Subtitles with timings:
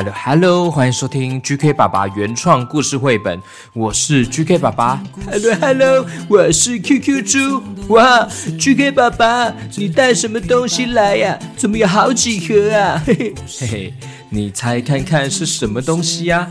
[0.00, 3.38] Hello，Hello，欢迎收听 GK 爸爸原创故事绘本，
[3.74, 5.02] 我是 GK 爸爸。
[5.30, 7.62] Hello，Hello，我是 QQ 猪。
[7.88, 8.26] 哇
[8.58, 11.38] ，GK 爸爸，你带什么东西来呀？
[11.54, 13.02] 怎么有好几盒啊？
[13.04, 13.94] 嘿嘿嘿嘿，
[14.30, 16.48] 你猜看看是什么东西呀？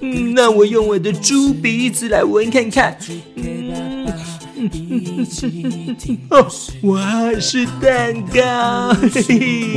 [0.00, 2.96] 嗯，那我用我的猪鼻子来闻看看。
[6.30, 6.46] 哦，
[6.82, 6.98] 我，
[7.40, 8.94] 是蛋糕！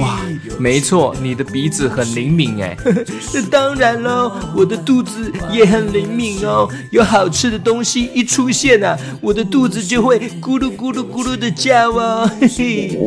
[0.01, 0.19] 哇，
[0.59, 2.75] 没错，你的鼻子很灵敏哎。
[3.49, 6.67] 当然喽，我的肚子也很灵敏哦。
[6.91, 12.29] 有好吃的东西一出现啊，我的肚子就会咕噜咕噜咕噜的叫哦。
[12.39, 12.99] 嘿嘿，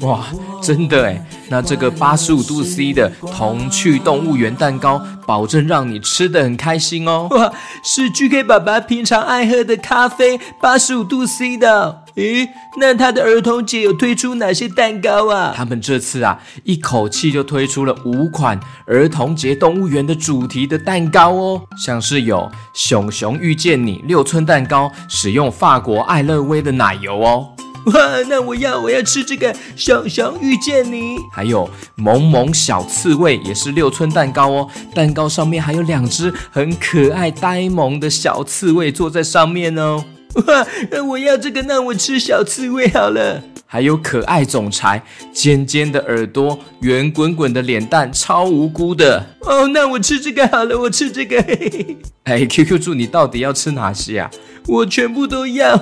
[0.00, 0.24] 哇，
[0.62, 1.26] 真的哎。
[1.48, 7.26] 那这个八十五度 C 的童趣动物园蛋糕，保证让你吃的很开心哦。
[7.30, 12.04] 哇，是 GK 爸爸平常爱喝的咖啡，八十五度 C 的。
[12.14, 15.52] 咦，那他的儿童节有推出哪些蛋糕啊？
[15.56, 27.48] 他们这次啊，一口气就推出了五款儿童节动物园的主题的蛋糕哦，像是有熊熊遇见你六寸蛋糕，使用法国爱乐威的奶油哦。
[27.86, 40.04] 哇，那我要我要吃这个熊熊遇见你，还有萌萌小刺猬也是六寸蛋糕哦，蛋糕上面还有两只很可爱呆萌的小刺猬坐在上面哦。
[40.46, 43.42] 哇，那我要这个，那我吃小刺猬好了。
[43.72, 45.00] 还有可爱总裁，
[45.32, 49.68] 尖尖的耳朵，圆滚滚的脸蛋，超无辜的哦。
[49.68, 51.38] 那我吃这个好了，我吃这个。
[52.24, 54.28] 哎，QQ 猪，你到底要吃哪些啊？
[54.66, 55.80] 我全部都要。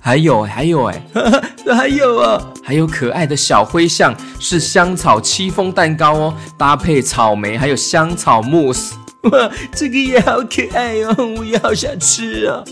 [0.00, 1.02] 还有还有哎，
[1.76, 8.94] 还有啊，还有可爱的小灰象，是香草戚风蛋糕哦，搭配草莓还有香草慕斯，
[9.30, 12.64] 哇，这个也好可爱哦，我也好想吃啊。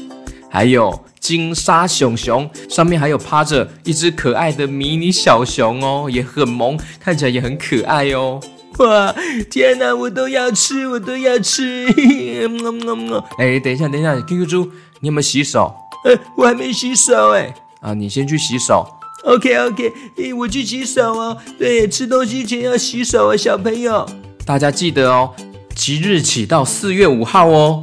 [0.53, 8.39] 还有金沙熊熊，上面还有趴着一只可爱的迷你小熊哦，也很萌，看起来也很可爱哦。
[8.77, 9.15] 哇，
[9.51, 11.87] 天哪，我都要吃，我都要吃。
[13.39, 14.71] 哎，等一下，等一下，QQ 猪，
[15.01, 15.75] 你有没有洗手？
[16.05, 17.55] 呃，我还没洗手哎。
[17.81, 18.87] 啊，你先去洗手。
[19.25, 21.39] OK OK，诶，我去洗手哦。
[21.59, 24.07] 对，吃东西前要洗手啊，小朋友。
[24.45, 25.33] 大家记得哦，
[25.75, 27.83] 即日起到四月五号哦，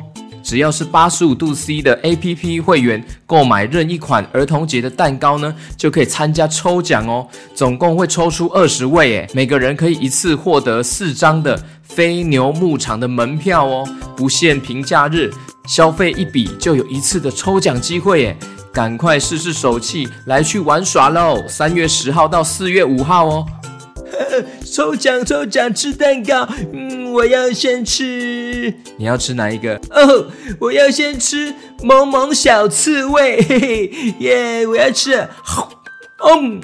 [0.50, 7.28] 只要是八十五度 C 的 APP 会员，购买任一款儿童节的蛋糕呢，就可以参加抽奖哦。
[7.54, 13.88] 总共会抽出二十位，诶，每个人可以一次获得四张的飞牛牧场的门票哦，
[14.18, 15.30] 不限平假日。
[15.68, 18.38] 消费一笔就有一次的抽奖机会耶，
[18.74, 21.44] 赶快试试手气来去玩耍喽！
[21.48, 23.46] 三月十号到四月五号哦。
[24.66, 28.39] 抽奖抽奖吃蛋糕，嗯，我要先吃。
[28.98, 29.76] 你要吃哪一个？
[29.90, 30.28] 哦，
[30.60, 35.28] 我要先吃萌萌小刺猬，嘿嘿，耶，我要吃。
[35.44, 35.70] 好，
[36.36, 36.62] 嗯。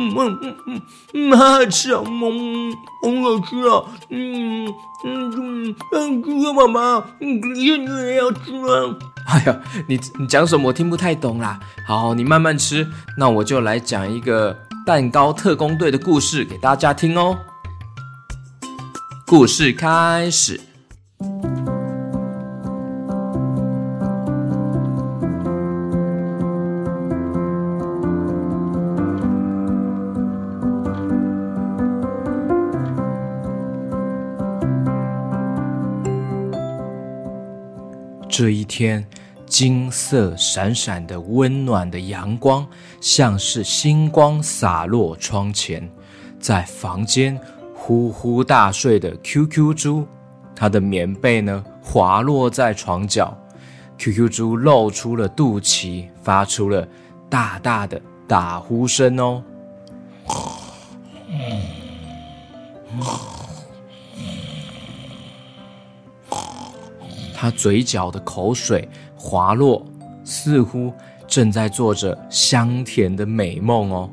[0.00, 0.82] 嗯嗯嗯嗯
[1.14, 2.72] 嗯，好好吃哦，嗯，
[3.02, 4.66] 好好吃啊，嗯
[5.04, 8.96] 嗯嗯嗯，哥哥妈妈，嗯，你也要吃吗？
[9.26, 11.58] 哎呀，你你讲什么我听不太懂啦。
[11.84, 12.86] 好，你慢慢吃，
[13.16, 17.36] 那我就来讲一个蛋糕特工队的故事给大家听哦。
[19.28, 20.58] 故事开始。
[38.30, 39.06] 这一天，
[39.44, 42.66] 金色闪闪的温暖的阳光，
[42.98, 45.86] 像是星光洒落窗前。
[46.40, 47.38] 在房间
[47.88, 50.06] 呼呼大睡的 QQ 猪，
[50.54, 53.34] 它的棉被呢滑落在床角
[53.96, 56.86] ，QQ 猪露出了肚脐，发出了
[57.30, 59.42] 大大的打呼声哦。
[67.34, 68.86] 他嘴角的口水
[69.16, 69.82] 滑落，
[70.24, 70.92] 似乎
[71.26, 74.10] 正在做着香甜的美梦哦。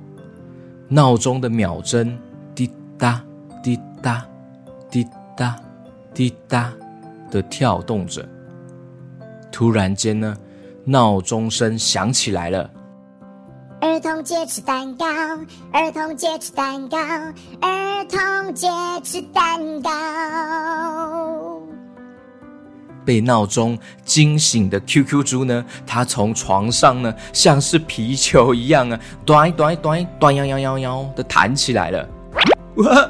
[0.87, 2.17] 闹钟的秒针
[2.55, 3.21] 滴答
[4.05, 4.23] 答
[4.87, 5.03] 滴
[5.35, 5.55] 答
[6.13, 6.71] 滴答
[7.31, 8.23] 的跳动着。
[9.51, 10.37] 突然间呢，
[10.83, 12.69] 闹钟声响起来了。
[13.81, 15.05] 儿童节吃蛋糕，
[15.73, 16.97] 儿童节吃蛋糕，
[17.61, 18.67] 儿童节
[19.03, 19.89] 吃蛋糕。
[23.03, 32.07] 被闹钟惊醒的 QQ 猪呢，它从床上呢，像是皮球一样啊，短短短短摇摇摇摇的弹起来了。
[32.75, 33.09] 哇，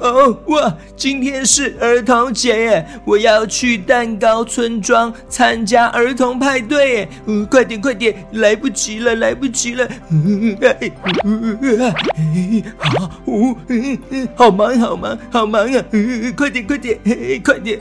[0.00, 0.74] 哦哇！
[0.96, 7.08] 今天是儿童节耶，我要去蛋糕村庄参加儿童派对耶。
[7.26, 9.88] 嗯，快点快点，来不及了，来不及了。
[10.10, 10.92] 嗯哎
[11.24, 15.84] 嗯、好，嗯嗯，好忙好忙好忙啊！
[15.90, 16.98] 嗯、快点快点，
[17.42, 17.80] 快点。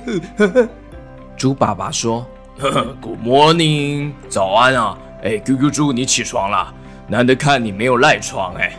[1.38, 2.26] 猪爸爸说
[2.58, 4.98] ：“Good morning，早安啊！
[5.24, 6.74] 哎，QQ 猪，你起床了。”
[7.10, 8.78] 难得看你没有赖床哎，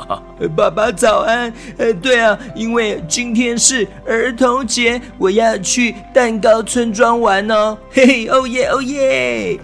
[0.56, 1.52] 爸爸早安。
[1.76, 7.76] 呃，对啊，因为今天是儿童节，我要去蛋糕村庄玩哦。
[7.90, 9.60] 嘿嘿，哦耶哦耶！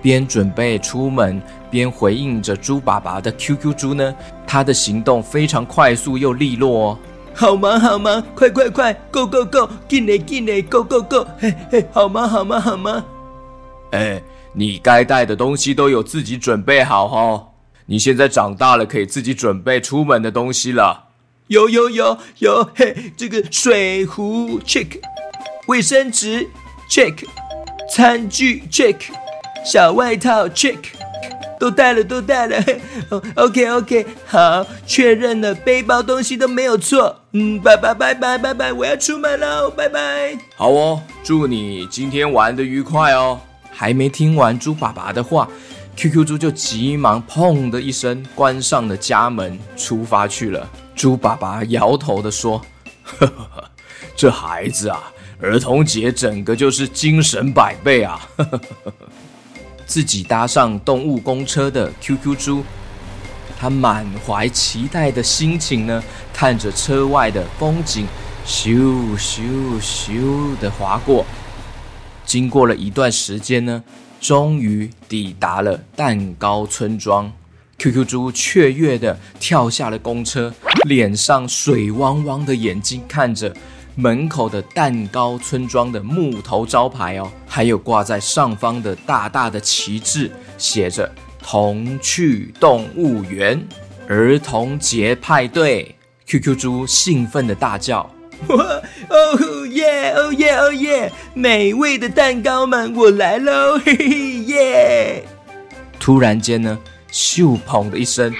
[0.00, 4.14] 边准备出门，边回应着猪爸爸的 QQ 猪呢。
[4.46, 6.98] 他的行动非常快速又利落哦。
[7.34, 13.02] 好忙好忙，快快快，Go Go Go，进来进来，Go Go Go，嘿嘿，好忙好忙好忙。
[13.90, 14.22] 哎，
[14.52, 17.45] 你该带的东西都有自己准备好哦。
[17.86, 21.04] 你现在长大了，可以自己准备出门的东西了。
[21.46, 24.98] 有有有有，嘿，这个水壶 check，
[25.68, 26.48] 卫生纸
[26.90, 27.14] check，
[27.88, 28.96] 餐具 check，
[29.64, 30.78] 小外套 check，
[31.60, 32.56] 都带了都带了。
[33.10, 37.20] 哦， OK OK，好，确认了，背包东西都没有错。
[37.30, 40.36] 嗯，拜拜拜拜拜拜，我要出门了，拜拜。
[40.56, 43.40] 好哦，祝你今天玩的愉快哦。
[43.70, 45.48] 还没听完猪爸爸的话。
[45.96, 50.68] QQ 猪就急忙砰的一声关上了家门，出发去了。
[50.94, 52.60] 猪爸爸摇头的说
[53.02, 53.64] ：“呵呵呵，
[54.14, 55.10] 这孩子啊，
[55.40, 58.20] 儿童节整个就是精神百倍啊！”，
[59.86, 62.62] 自己搭上动物公车的 QQ 猪，
[63.58, 68.06] 他满怀期待的心情呢，看着车外的风景，
[68.46, 71.24] 咻咻咻的划过。
[72.26, 73.82] 经过了一段时间呢。
[74.26, 77.32] 终于抵达了蛋糕村庄
[77.78, 80.52] ，QQ 猪雀跃地跳下了公车，
[80.88, 83.54] 脸上水汪汪的眼睛看着
[83.94, 90.28] 门口的蛋糕村庄的木头招牌哦，还有挂在上方的大大的旗帜，
[90.58, 91.08] 写着
[91.40, 93.64] “童趣动物园
[94.08, 95.94] 儿童节派对
[96.26, 98.10] ”，QQ 猪兴奋地大叫。
[98.48, 98.64] 哇
[99.08, 101.12] 哦耶哦耶哦耶！
[101.34, 103.78] 美味的蛋糕们，我来喽！
[103.84, 104.08] 嘿嘿
[104.46, 105.24] 耶！
[105.98, 106.78] 突然间呢，
[107.12, 108.32] 咻砰的一声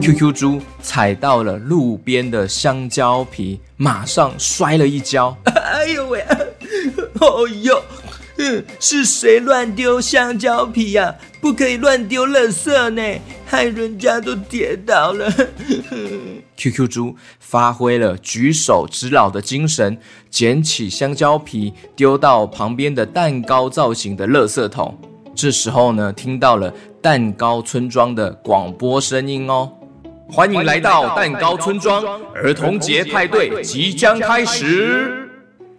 [0.00, 5.36] ，QQ 猪踩到了路边的香蕉皮，马上摔了一跤。
[5.44, 6.24] 哎呦喂！
[7.20, 7.82] 哦呦！
[8.36, 11.14] 嗯，是谁乱丢香蕉皮呀、啊？
[11.40, 15.32] 不可以乱丢垃圾呢，害人家都跌倒了。
[16.56, 19.98] QQ 猪发挥了举手之劳的精神，
[20.30, 24.96] 捡起香蕉皮丢到旁边的蛋糕造型的垃圾桶。
[25.34, 26.72] 这时候呢，听到了
[27.02, 29.70] 蛋糕村庄的广播声音哦，
[30.28, 35.28] 欢迎来到蛋糕村庄，儿童节派对即将开始。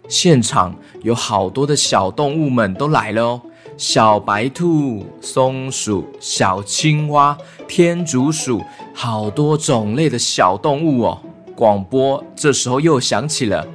[0.08, 3.42] 现场有好多的小动物们都来了哦，
[3.76, 7.36] 小白兔、松鼠、小青蛙、
[7.68, 8.62] 天竺鼠，
[8.94, 11.20] 好多种类的小动物哦。
[11.54, 13.66] 广播这时候又响起了，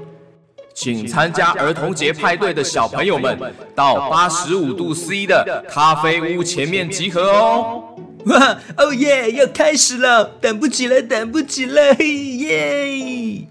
[0.74, 3.38] 请参加儿童节派对的小朋友们
[3.76, 7.84] 到八十五度 C 的咖啡屋前面集合哦。
[8.26, 13.48] 哇 哦耶，要开始了，等不及了，等不及了，嘿耶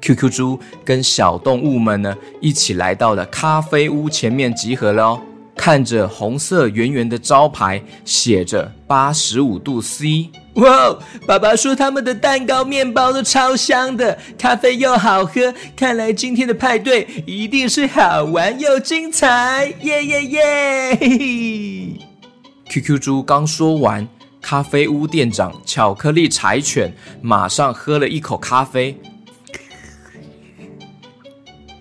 [0.00, 5.20] ！QQ 猪跟小动物们呢，一起来到了咖啡屋前面集合了哦。
[5.60, 10.30] 看着红色圆圆的招牌，写着八十五度 C。
[10.54, 15.52] 哇，爸爸说他们的蛋糕、面包都超香的，咖啡又好喝。
[15.76, 19.66] 看来今天的派对一定是好玩又精彩！
[19.82, 20.96] 耶耶耶！
[20.98, 22.00] 嘿嘿。
[22.72, 24.08] QQ 猪刚说完，
[24.40, 26.90] 咖啡屋店长巧克力柴犬
[27.20, 28.98] 马上喝了一口咖啡。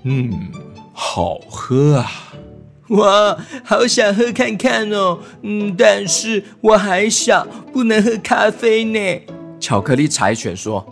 [0.04, 0.52] 嗯，
[0.92, 2.12] 好喝啊！
[2.98, 5.20] 哇，好想喝看看哦。
[5.44, 9.22] 嗯，但是我还小，不能喝咖啡呢。
[9.60, 10.84] 巧克力柴犬说：“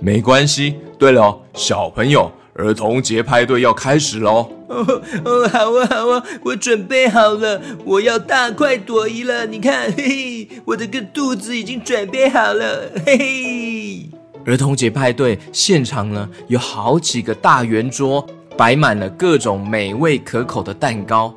[0.00, 0.76] 没关系。
[0.98, 4.48] 对了，小朋友，儿童节派对要开始喽！
[4.68, 9.44] 哦哦，好啊好啊，我准备好了，我要大快朵颐了。
[9.44, 14.10] 你看，嘿嘿，我的个肚子已经准备好了，嘿嘿。
[14.46, 21.34] 儿童节派对现场呢，有好几个大圆桌，摆满了各种美味可口的蛋糕。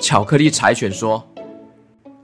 [0.00, 1.22] 巧克力柴犬说：“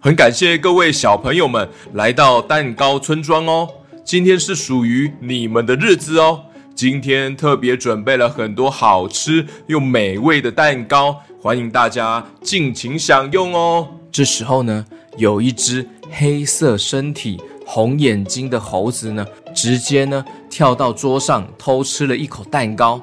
[0.00, 3.68] 很感谢各位小朋友们来到蛋糕村庄哦，
[4.02, 6.40] 今天是属于你们的日子哦。”
[6.74, 13.86] 今天特别准备了很多好吃又美味的蛋糕，欢迎大家尽情享用哦。
[14.10, 14.84] 这时候呢，
[15.16, 23.00] 有一只黑色身体、红眼睛的猴子呢，直接呢跳到桌上偷吃了一口蛋糕。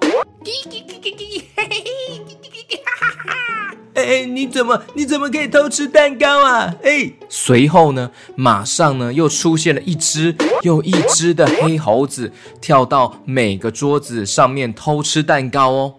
[4.03, 6.75] 哎，你怎么你怎么可以偷吃蛋糕啊？
[6.83, 15.93] 哎，随后呢，马上呢又出现了一只又一只的黑猴子，跳到每个桌子上面偷吃蛋糕哦。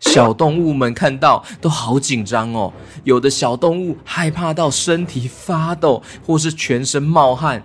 [0.00, 2.72] 小动物们看到都好紧张哦，
[3.04, 7.62] 有的小动物害怕到身体发抖，或是全身冒汗。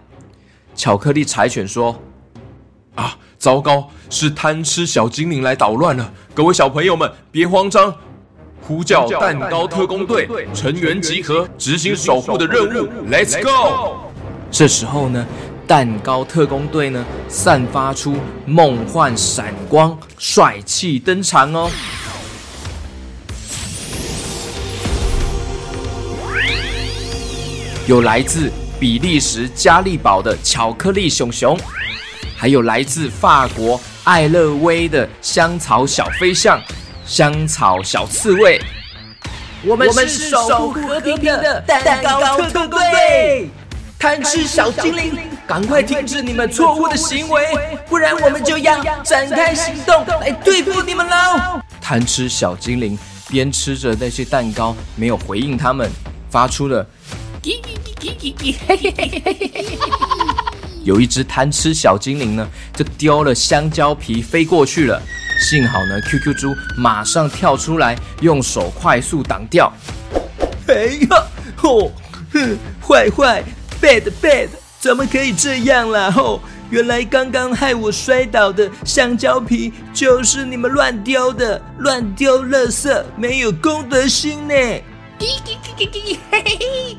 [0.75, 1.99] 巧克力柴犬说
[2.93, 6.13] ：“啊，糟糕，是贪吃小精灵来捣乱了！
[6.35, 7.93] 各位小朋友们，别慌张。”
[8.67, 12.89] 呼叫蛋糕特工队成员集合，执行守护的任务。
[13.09, 14.11] Let's go！
[14.51, 15.25] 这时候呢，
[15.65, 21.71] 蛋糕特工队呢，散发出梦幻闪光，帅气登场哦。
[27.87, 31.57] 有来自比利时加利堡的巧克力熊熊，
[32.35, 36.61] 还有来自法国艾乐威的香草小飞象。
[37.07, 38.61] 香草小刺猬，
[39.63, 43.49] 我们是守护和平的蛋糕特工队。
[43.97, 51.61] 贪吃小精灵，赶快停止你们错误的行为，不然我们就要展开行动来对付你们喽！
[51.81, 52.99] 贪吃小精灵
[53.29, 55.89] 边吃着那些蛋糕，没有回应他们，
[56.29, 56.85] 发出了。
[60.83, 65.01] 有一只贪吃小精灵呢，就丢了香蕉皮飞过去了。
[65.39, 69.71] 幸好呢，QQ 猪马上跳出来，用手快速挡掉。
[70.67, 71.23] 哎呀，
[71.55, 71.91] 吼，
[72.33, 73.43] 哼，坏坏
[73.81, 76.11] ，bad bad，怎么可以这样啦？
[76.11, 84.53] 吼，原来刚刚害我摔倒的香蕉皮就是你们乱丢的，乱丢垃圾，没有公德心呢。
[84.53, 84.83] 嘿
[85.45, 85.89] 嘿嘿
[86.29, 86.97] 嘿，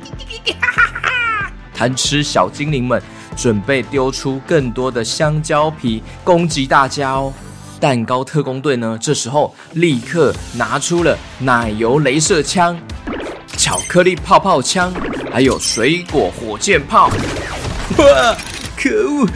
[0.61, 3.01] 哈哈哈哈贪吃小精灵们
[3.37, 7.33] 准备丢出更多的香蕉皮攻击大家哦。
[7.81, 12.79] 蛋糕特工队呢，这时候立刻拿出了奶油镭射枪、
[13.57, 14.93] 巧克力泡泡枪，
[15.33, 17.09] 还有水果火箭炮。
[17.99, 18.37] 哇！
[18.77, 19.29] 可恶，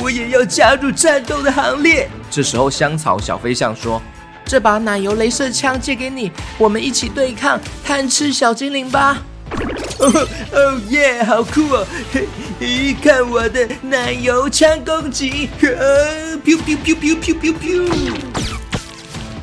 [0.00, 2.08] 我也要加入战斗的行列。
[2.30, 4.00] 这时候香草小飞象说
[4.46, 9.18] ：“这把奶油镭射枪借给你，我们一起对抗贪吃小精灵吧。”
[9.98, 11.86] 哦哦耶，好酷哦！
[12.12, 15.48] 嘿，看我的奶油枪攻击！
[15.62, 15.80] 啊
[16.44, 18.14] ，biu biu biu biu biu biu biu。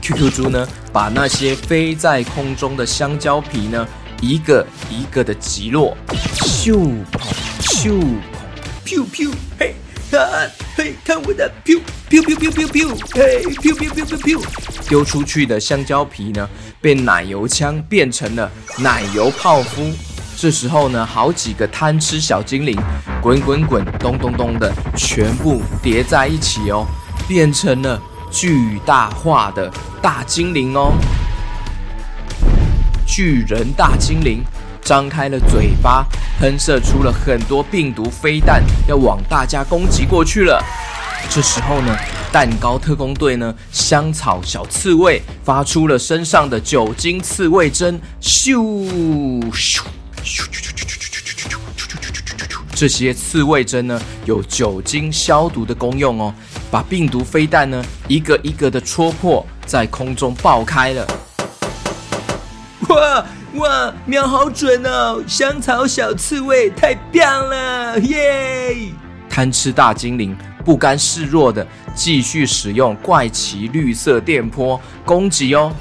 [0.01, 3.88] QQ 猪呢，把那些飞在空中的香蕉皮呢，
[4.22, 5.95] 一个一个的击落，
[6.36, 6.74] 咻
[7.12, 7.22] 砰
[7.62, 8.03] 咻砰
[8.86, 9.75] ，biu biu，嘿，
[10.22, 11.79] 啊，嘿，看我的，biu
[12.10, 14.43] biu biu biu biu biu，嘿，biu biu biu biu biu，
[14.88, 16.48] 丢出去的香蕉皮呢，
[16.79, 19.91] 被奶油枪变成了奶油泡芙。
[20.36, 22.77] 这时候呢，好几个贪吃小精灵，
[23.22, 26.86] 滚滚滚，咚咚咚的，全部叠在一起哦，
[27.27, 28.01] 变成了
[28.32, 30.93] 巨大化的大精灵哦。
[33.05, 34.43] 巨人大精灵
[34.84, 36.06] 张开了嘴巴，
[36.40, 40.63] 喷射出了很多病毒飞弹，要往大家攻击过去了。
[41.30, 41.98] 这时候呢，
[42.32, 48.58] 蛋糕特工队呢，香草小刺猬发出了身上的酒精刺猬针，咻
[49.52, 49.84] 咻咻
[50.24, 51.58] 咻咻咻咻咻
[52.50, 52.58] 咻。
[52.75, 56.34] 这些刺猬针呢，有酒精消毒的功用哦，
[56.70, 61.08] 把病毒飞弹呢一个一个的戳破，在空中爆开了。
[62.90, 65.24] 哇哇，瞄好准哦！
[65.27, 68.75] 香草小刺猬太棒了，耶！
[69.29, 75.72] 贪吃大精灵不甘示弱的继续使用怪奇绿色电波攻击哦。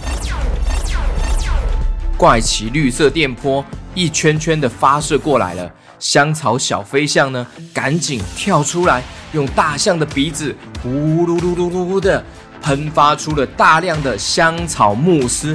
[2.16, 3.64] 怪奇绿色电波。
[3.94, 9.02] 一圈圈的发射过来了，香草小飞象呢，赶紧跳出来，
[9.32, 12.24] 用大象的鼻子呼噜噜噜噜的
[12.62, 15.54] 喷发出了大量的香草慕斯，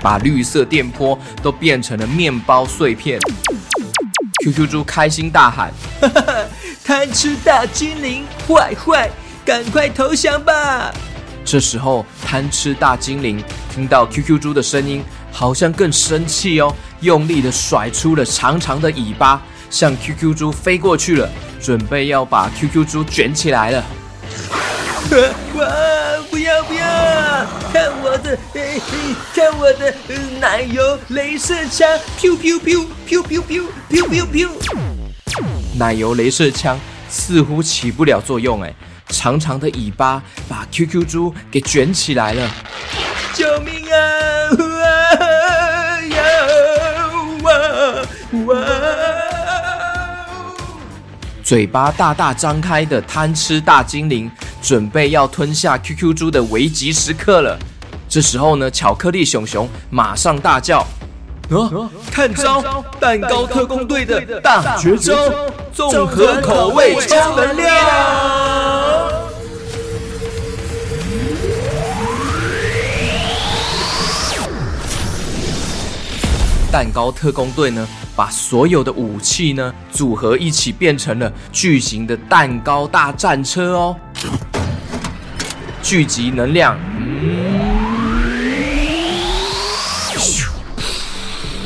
[0.00, 3.18] 把绿色电波都变成了面包碎片。
[4.44, 5.72] QQ 猪开心大喊
[6.84, 9.10] ：“贪吃大精灵，坏坏，
[9.44, 10.92] 赶快投降吧！
[11.44, 13.42] 这时候，贪吃大精灵
[13.74, 15.02] 听到 QQ 猪的声音，
[15.32, 21.28] 好像更生气哦，用力的甩出了长长的尾巴，向 QQ 猪飞过去了，
[21.60, 23.84] 准备要把 QQ 猪卷起来了。
[25.54, 25.66] 哇！
[26.30, 26.82] 不要不要！
[27.72, 29.94] 看我的，嘿嘿，看我的
[30.40, 31.88] 奶油镭射枪！
[32.18, 33.42] 咻咻咻咻咻咻
[33.90, 34.48] 咻咻
[35.26, 35.44] 咻！
[35.78, 38.74] 奶油镭射枪似乎起不了作用，哎。
[39.10, 42.50] 长长的尾巴把 QQ 猪给卷起来了！
[43.32, 43.96] 救命啊！
[44.58, 46.16] 哇呀
[47.42, 47.50] 哇
[48.44, 48.57] 哇！
[51.48, 57.58] 嘴巴大大张开的贪吃大精灵准备要吞下 QQ 猪的危急时刻了。
[58.06, 60.80] 这时候呢，巧克力熊熊马上大叫
[61.48, 61.88] ：“啊！
[62.12, 62.84] 看招！
[63.00, 65.14] 蛋糕特工队的大绝招——
[65.72, 67.74] 综合口味超能量！”
[76.70, 83.96] 蛋糕特工队呢，把所有的武器呢组合一起，变成了巨型的蛋糕大战车哦。
[85.80, 87.60] 聚集能量，嗯，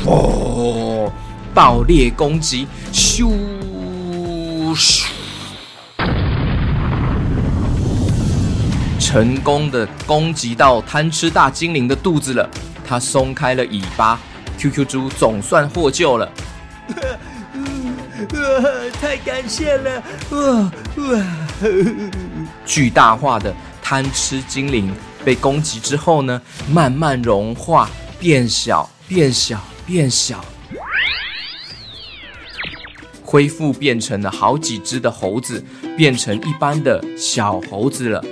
[0.05, 1.11] 哦，
[1.55, 3.31] 爆裂攻击，咻
[4.75, 5.05] 咻，
[8.99, 12.47] 成功的攻击到贪吃大精灵的肚子了。
[12.87, 14.19] 它松开了尾巴。
[14.55, 16.31] QQ 猪总算获救了，
[18.99, 20.03] 太感谢了！
[20.31, 21.25] 哇哇！
[22.65, 24.91] 巨大化的贪吃精灵
[25.25, 30.43] 被攻击之后呢，慢慢融化，变小，变小，变小，
[33.23, 35.63] 恢复变成了好几只的猴子，
[35.97, 38.23] 变成一般的小猴子了。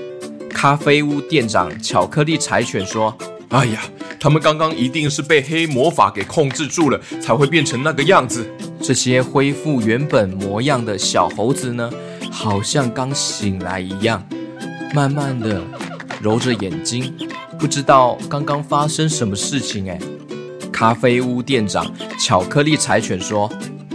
[0.50, 3.16] 咖啡屋店长巧克力柴犬说
[3.50, 3.82] ：“哎呀。”
[4.24, 8.48] 他们刚刚一定是被黑魔法给控制住了，才会变成那个样子。
[8.80, 11.90] 这些恢复原本模样的小猴子呢，
[12.32, 14.24] 好像刚醒来一样，
[14.94, 15.60] 慢慢的
[16.22, 17.12] 揉着眼睛，
[17.58, 19.90] 不知道刚刚发生什么事情。
[19.90, 20.00] 哎，
[20.72, 23.52] 咖啡屋店长巧克力柴犬说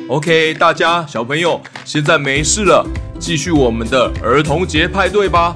[0.09, 2.85] ：“OK，大家小朋友，现在没事了，
[3.21, 5.55] 继续我们的儿童节派对吧。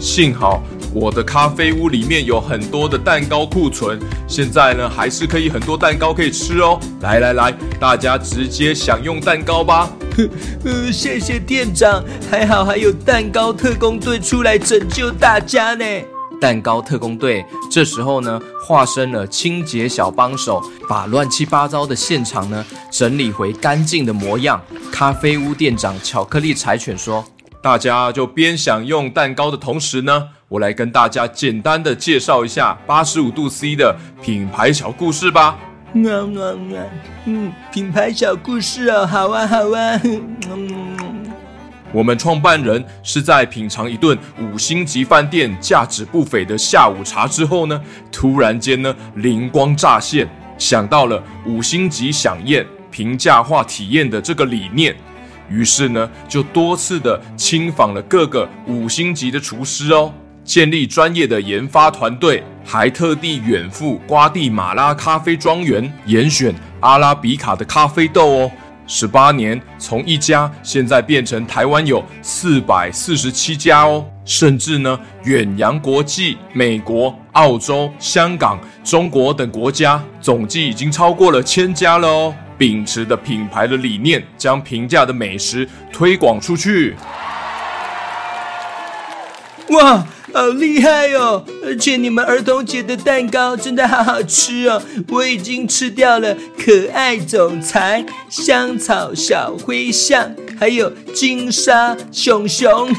[0.00, 0.62] 幸好。”
[0.94, 6.78] 我的咖啡屋里面有很多的蛋糕库存，现在呢还是可以很多蛋糕可以吃哦。
[7.00, 9.90] 来来来，大家直接享用蛋糕吧。
[10.64, 15.84] 呃，谢谢店长，还好还有蛋糕特工队出来拯救大家呢。
[16.38, 24.60] 蛋糕特工队这时候呢化身了清洁小帮手，把乱七八糟的现场呢整理回干净的模样。
[24.90, 27.24] 咖啡屋店长巧克力柴犬说
[27.62, 35.58] ：“大家就边享用蛋糕的同时呢。”我来跟大家简单的介绍一下八十五度 C 的品牌小故事吧。
[35.94, 36.04] 嗯
[36.36, 36.90] 嗯
[37.24, 39.98] 嗯，品牌小故事哦，好啊好啊。
[40.04, 41.32] 嗯，
[41.90, 54.94] 我们创办人是在品尝一顿五星级饭店价值不菲的下午茶之后呢，突然间呢灵光乍现，想到了五星级享宴平价化体验的这个理念，
[55.48, 60.12] 于是呢就多次的亲访了各个五星级的厨师哦。
[60.52, 68.50] 建立专业的研发团队，还特地远赴瓜地马拉咖啡庄园，严选阿拉比卡的咖啡豆哦。
[68.86, 82.34] 十八年，从一家现在变成台湾有四百四十七家哦，甚至呢远洋国际、美国、澳洲、香港、中国等国家，总计已经超过了千家了哦。
[82.58, 86.94] 秉持的品牌的理念，将平价的美食推广出去。
[89.70, 90.06] 哇！
[90.32, 91.44] 好厉害哦！
[91.62, 102.90] 而且你们儿童节的蛋糕真的好好吃哦，我已经吃掉了可爱总裁、香草小灰象，还有金沙熊熊，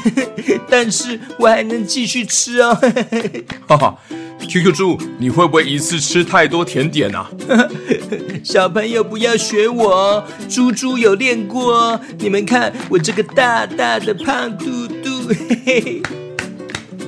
[0.70, 2.78] 但是我还能继续吃哦。
[3.66, 3.98] 哈哈
[4.48, 7.28] ，QQ 猪，你会不会一次吃太多甜点啊？
[8.44, 12.00] 小朋友不要学我哦，猪猪有练过哦。
[12.18, 15.28] 你们看我这个大大的胖嘟嘟，
[15.64, 16.02] 嘿嘿。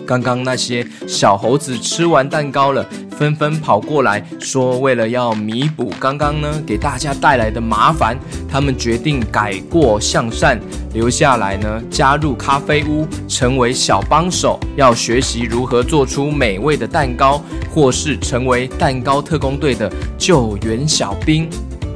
[0.06, 2.86] 刚刚那些小猴子吃完蛋糕了，
[3.18, 8.16] 纷纷跑过来说：“为了要弥补刚刚呢给大家带来的麻烦，
[8.48, 10.58] 他们决定改过向善，
[10.94, 17.42] 留下来呢加入咖啡屋，成为小帮手，要学习如何做出美味的蛋糕，
[17.74, 21.50] 或是成为蛋糕特工队的救援小兵。”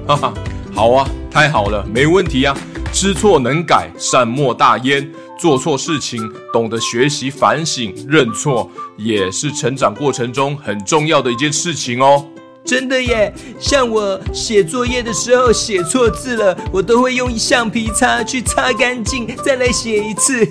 [0.07, 0.35] 哈哈，
[0.75, 2.57] 好啊，太好了，没问题啊。
[2.93, 5.09] 知错能改，善莫大焉。
[5.41, 12.23] 做错事情，懂得学习反省、认错，也是成长过程中很重要的一件事情哦。
[12.63, 20.45] 真的耶，像我写作业的时候写错字了，我都会用橡皮擦去擦干净，再来写一次。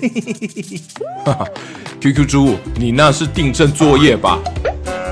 [1.24, 1.46] 哈哈
[2.00, 4.40] ，QQ 猪，你那是订正作业吧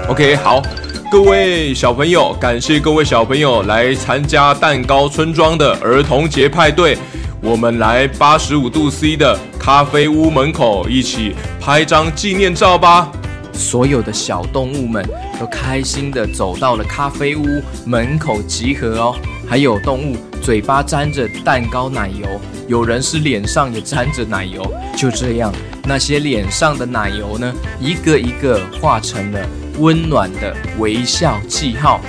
[0.08, 0.60] ？OK，好，
[1.08, 6.98] 各位小朋友，感谢各位小朋友来参加蛋糕村庄的儿童节派对。
[7.40, 13.12] 我们来八十五度 C 的咖啡屋门口一起拍张纪念照吧！
[13.52, 17.44] 所有的小动物们都开心地走到了咖啡屋
[17.86, 19.16] 门口集合哦。
[19.48, 24.60] 还有动物嘴巴沾着蛋糕奶油，有人是脸上也沾着奶油。
[24.96, 25.52] 就这样，
[25.84, 29.40] 那些脸上的奶油呢，一个一个化成了
[29.78, 32.00] 温暖的微笑记号。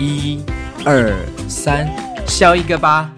[0.00, 0.40] 一、
[0.84, 1.14] 二、
[1.48, 1.88] 三，
[2.26, 3.12] 笑一个吧。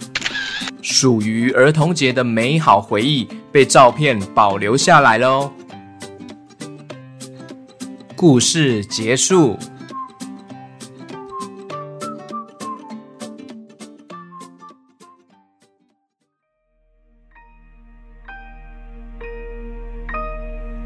[0.84, 5.50] 属于儿童节的美好回忆被照片保留下来了。
[8.14, 9.56] 故事结束。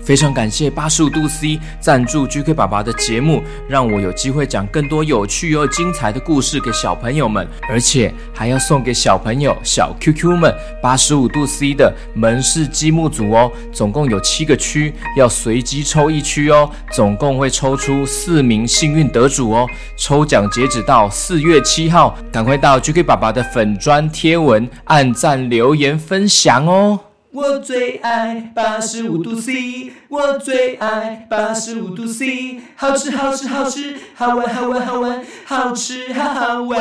[0.08, 10.50] 非常感谢八十五度 C 赞助 GK 爸爸的节目，让我有机会讲更多有趣又精彩的故事给小朋友们，而且还要送给小朋友小 QQ 们
[10.82, 19.66] 八十五度 C 的门市积木组哦，总共有七个区，要随机抽一区哦，总共会抽出四名幸运得主哦，
[19.98, 26.98] 抽奖截止到四月七号，赶快到 GK 爸爸的粉砖贴文按赞留言分享哦。
[27.38, 36.80] 我最爱八十五度 C，我最爱八十五度 C，好吃好吃好吃，好玩好玩好玩，好吃好好玩。